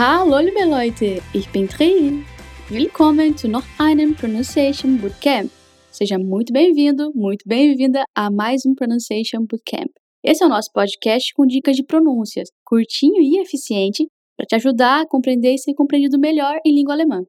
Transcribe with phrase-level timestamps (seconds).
[0.00, 2.24] Hallo liebe Leute, ich bin Tri.
[2.70, 5.50] Willkommen zu noch einem Pronunciation Bootcamp.
[5.90, 9.90] Seja muito bem-vindo, muito bem-vinda a mais um Pronunciation Bootcamp.
[10.22, 14.06] Esse é o nosso podcast com dicas de pronúncias, curtinho e eficiente,
[14.36, 17.24] para te ajudar a compreender e ser compreendido melhor em língua alemã.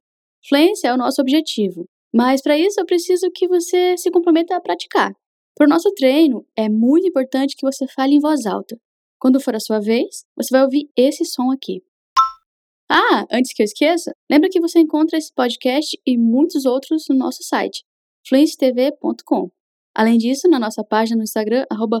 [0.48, 4.60] Fluência é o nosso objetivo, mas para isso eu preciso que você se comprometa a
[4.60, 5.12] praticar.
[5.56, 8.78] Para o nosso treino, é muito importante que você fale em voz alta.
[9.18, 11.82] Quando for a sua vez, você vai ouvir esse som aqui.
[12.92, 17.14] Ah, antes que eu esqueça, lembra que você encontra esse podcast e muitos outros no
[17.14, 17.84] nosso site,
[18.26, 19.48] fluencetv.com.
[19.94, 22.00] Além disso, na nossa página no Instagram, arroba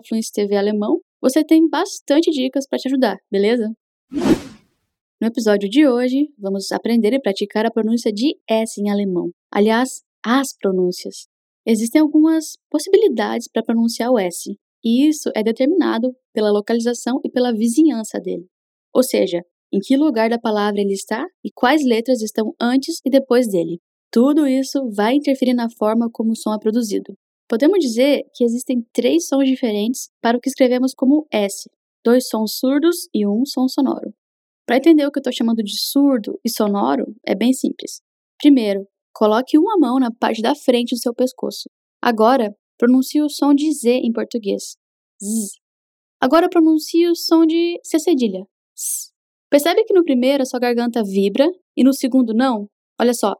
[0.58, 3.72] Alemão, você tem bastante dicas para te ajudar, beleza?
[5.20, 9.30] No episódio de hoje, vamos aprender e praticar a pronúncia de S em alemão.
[9.48, 11.28] Aliás, as pronúncias.
[11.64, 17.52] Existem algumas possibilidades para pronunciar o S, e isso é determinado pela localização e pela
[17.52, 18.48] vizinhança dele.
[18.92, 23.10] Ou seja, em que lugar da palavra ele está e quais letras estão antes e
[23.10, 23.80] depois dele.
[24.10, 27.14] Tudo isso vai interferir na forma como o som é produzido.
[27.48, 31.68] Podemos dizer que existem três sons diferentes para o que escrevemos como S:
[32.04, 34.12] dois sons surdos e um som sonoro.
[34.66, 38.00] Para entender o que eu estou chamando de surdo e sonoro, é bem simples.
[38.40, 41.68] Primeiro, coloque uma mão na parte da frente do seu pescoço.
[42.00, 44.76] Agora, pronuncie o som de Z em português.
[45.22, 45.58] Z.
[46.20, 48.44] Agora pronuncie o som de C cedilha.
[48.76, 49.09] S.
[49.50, 52.70] Percebe que no primeiro a sua garganta vibra e no segundo não?
[53.00, 53.34] Olha só.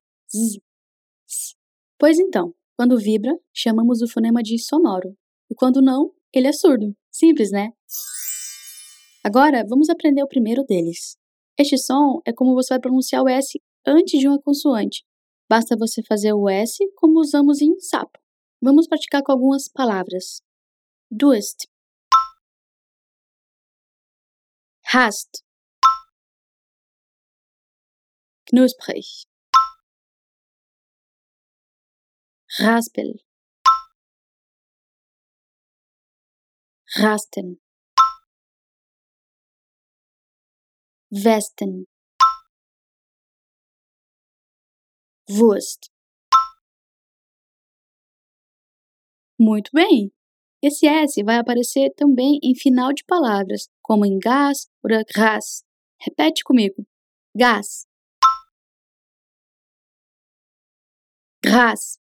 [1.96, 5.16] Pois então, quando vibra, chamamos o fonema de sonoro.
[5.48, 6.96] E quando não, ele é surdo.
[7.12, 7.70] Simples, né?
[9.22, 11.16] Agora, vamos aprender o primeiro deles.
[11.56, 15.04] Este som é como você vai pronunciar o S antes de uma consoante.
[15.48, 18.18] Basta você fazer o S como usamos em sapo.
[18.62, 20.42] Vamos praticar com algumas palavras.
[21.10, 21.66] Duest.
[24.92, 25.49] Hast.
[28.52, 29.06] Knusprig.
[32.58, 33.14] Raspel.
[36.96, 37.60] Rasten.
[41.12, 41.86] Westen.
[45.28, 45.88] Wurst.
[49.38, 50.12] Muito bem!
[50.60, 55.64] Esse S vai aparecer também em final de palavras, como em gás ou gras.
[56.00, 56.84] Repete comigo.
[57.34, 57.89] Gás.
[61.42, 61.98] Gras.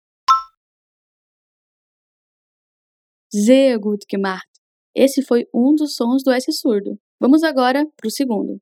[3.32, 4.48] Sehr gut gemacht.
[4.92, 6.98] Esse foi um dos sons do S surdo.
[7.20, 8.60] Vamos agora para o segundo.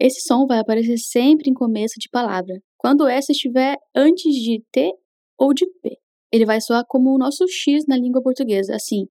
[0.00, 4.60] Esse som vai aparecer sempre em começo de palavra, quando o S estiver antes de
[4.72, 4.92] T
[5.38, 5.96] ou de P.
[6.32, 9.06] Ele vai soar como o nosso X na língua portuguesa, assim.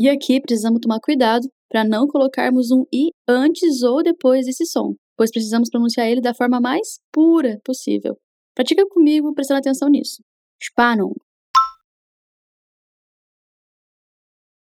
[0.00, 4.94] E aqui precisamos tomar cuidado para não colocarmos um I antes ou depois desse som,
[5.16, 8.16] pois precisamos pronunciar ele da forma mais pura possível.
[8.56, 10.24] Pratica comigo prestando atenção nisso.
[10.58, 11.14] Spannung.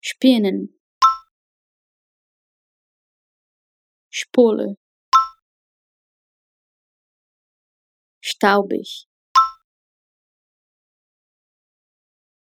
[0.01, 0.67] Spinnen.
[4.11, 4.75] Spule.
[8.21, 9.07] Staubig.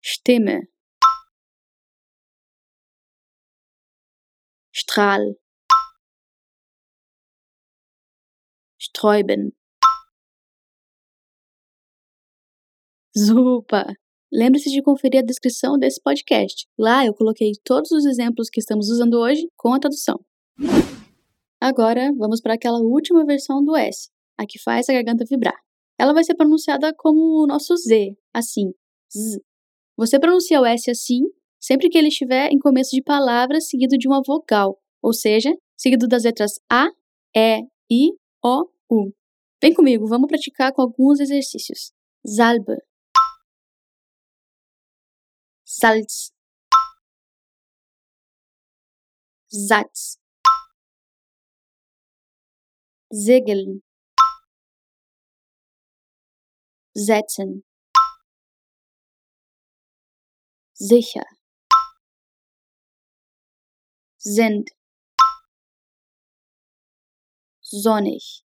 [0.01, 0.69] Stimme.
[4.73, 5.35] Strahl.
[8.79, 9.62] Sträuben.
[13.15, 13.95] Super!
[14.33, 16.67] Lembre-se de conferir a descrição desse podcast.
[16.79, 20.19] Lá eu coloquei todos os exemplos que estamos usando hoje com a tradução.
[21.61, 24.09] Agora vamos para aquela última versão do S,
[24.39, 25.57] a que faz a garganta vibrar.
[25.99, 28.73] Ela vai ser pronunciada como o nosso Z, assim,
[29.15, 29.41] Z.
[29.99, 31.21] Você pronuncia o S assim
[31.61, 36.09] sempre que ele estiver em começo de palavra seguido de uma vogal, ou seja, seguido
[36.09, 36.89] das letras A,
[37.37, 38.13] E, I,
[38.43, 39.13] O, U.
[39.63, 41.93] Vem comigo, vamos praticar com alguns exercícios.
[42.27, 42.77] Salbe.
[45.83, 46.31] Salz.
[49.51, 50.21] Satz.
[53.11, 53.83] Segeln.
[56.95, 57.65] Setzen.
[60.75, 61.27] Sicher.
[64.19, 64.71] Sind.
[67.61, 68.45] Sonnig.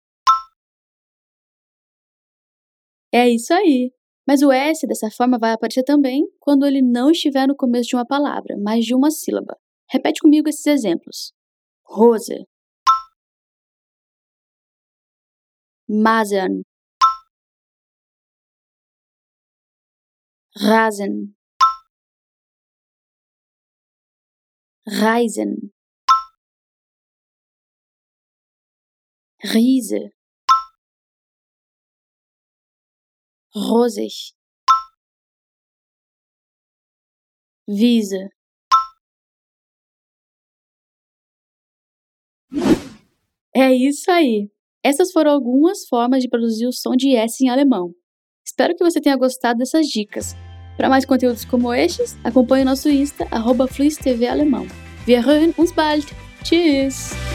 [3.10, 4.01] É isso aí!
[4.26, 7.96] Mas o S dessa forma vai aparecer também quando ele não estiver no começo de
[7.96, 9.56] uma palavra, mas de uma sílaba.
[9.90, 11.32] Repete comigo esses exemplos.
[11.84, 12.46] Rose.
[15.88, 16.62] Masern.
[20.56, 21.34] Rasen.
[24.86, 25.72] Reisen.
[29.44, 30.12] Riese,
[33.54, 34.34] rosig,
[37.68, 38.28] Wiese.
[43.54, 44.50] É isso aí!
[44.82, 47.94] Essas foram algumas formas de produzir o som de S em alemão.
[48.44, 50.34] Espero que você tenha gostado dessas dicas.
[50.76, 53.66] Para mais conteúdos como estes, acompanhe nosso Insta, arroba
[55.06, 56.06] Wir hören uns bald.
[56.42, 57.31] Tschüss!